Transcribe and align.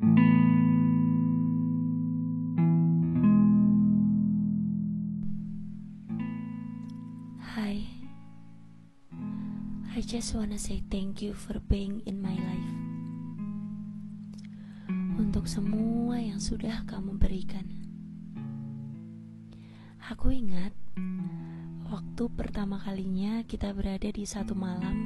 Hi, 0.00 0.16
I 9.92 10.00
just 10.00 10.32
wanna 10.32 10.56
say 10.56 10.80
thank 10.88 11.20
you 11.20 11.36
for 11.36 11.60
being 11.68 12.00
in 12.08 12.24
my 12.24 12.32
life. 12.32 12.72
Untuk 15.20 15.44
semua 15.44 16.16
yang 16.16 16.40
sudah 16.40 16.88
kamu 16.88 17.20
berikan. 17.20 17.68
Aku 20.08 20.32
ingat 20.32 20.72
waktu 21.92 22.24
pertama 22.40 22.80
kalinya 22.80 23.44
kita 23.44 23.76
berada 23.76 24.08
di 24.08 24.24
satu 24.24 24.56
malam 24.56 24.96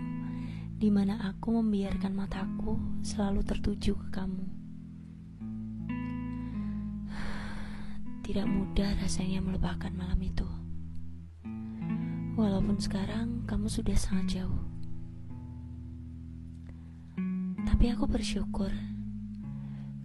di 0.78 0.86
mana 0.86 1.18
aku 1.34 1.58
membiarkan 1.58 2.14
mataku 2.14 2.78
selalu 3.02 3.42
tertuju 3.42 3.98
ke 3.98 4.22
kamu. 4.22 4.63
Tidak 8.24 8.48
mudah 8.48 8.96
rasanya 9.04 9.44
melupakan 9.44 9.92
malam 9.92 10.16
itu. 10.24 10.48
Walaupun 12.40 12.80
sekarang 12.80 13.44
kamu 13.44 13.68
sudah 13.68 13.92
sangat 14.00 14.40
jauh. 14.40 14.64
Tapi 17.68 17.92
aku 17.92 18.08
bersyukur 18.08 18.72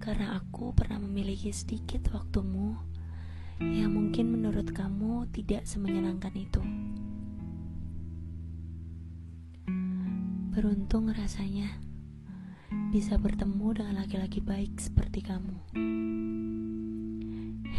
karena 0.04 0.36
aku 0.36 0.76
pernah 0.76 1.00
memiliki 1.00 1.48
sedikit 1.55 2.12
waktumu 2.12 2.76
yang 3.63 3.96
mungkin 3.96 4.36
menurut 4.36 4.68
kamu 4.76 5.32
tidak 5.32 5.63
semenyenangkan 5.63 6.36
itu. 6.36 6.60
Beruntung 10.52 11.08
rasanya 11.16 11.72
bisa 12.91 13.16
bertemu 13.16 13.80
dengan 13.80 14.04
laki-laki 14.04 14.44
baik 14.44 14.76
seperti 14.76 15.24
kamu 15.24 15.55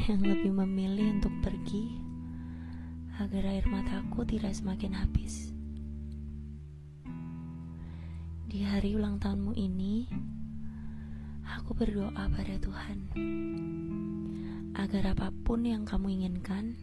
yang 0.08 0.24
lebih 0.24 0.48
memilih 0.54 1.20
untuk 1.20 1.34
pergi 1.44 2.00
agar 3.20 3.52
air 3.52 3.66
mataku 3.68 4.24
tidak 4.24 4.56
semakin 4.56 4.96
habis. 4.96 5.52
Di 8.48 8.64
hari 8.64 8.96
ulang 8.96 9.20
tahunmu 9.20 9.52
ini, 9.52 10.08
aku 11.44 11.76
berdoa 11.76 12.32
pada 12.32 12.56
Tuhan 12.56 12.98
agar 14.72 15.12
apa 15.12 15.28
pun 15.44 15.68
yang 15.68 15.84
kamu 15.84 16.16
inginkan, 16.16 16.80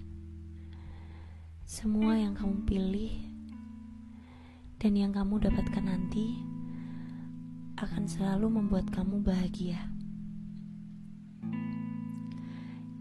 semua 1.66 2.14
yang 2.22 2.38
kamu 2.38 2.70
pilih, 2.70 3.14
dan 4.78 4.94
yang 4.94 5.10
kamu 5.10 5.42
dapatkan 5.42 5.90
nanti 5.90 6.38
akan 7.82 8.06
selalu 8.06 8.62
membuat 8.62 8.94
kamu 8.94 9.26
bahagia. 9.26 9.97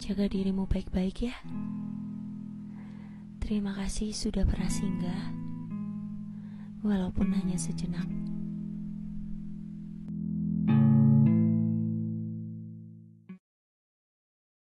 Jaga 0.07 0.31
dirimu 0.31 0.71
baik-baik 0.71 1.27
ya. 1.27 1.35
Terima 3.43 3.75
kasih 3.75 4.15
sudah 4.15 4.47
pernah 4.47 4.71
singgah, 4.71 5.35
walaupun 6.87 7.35
hanya 7.35 7.59
sejenak. 7.59 8.07